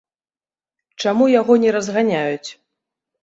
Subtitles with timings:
[1.03, 2.49] Чаму яго не разганяюць?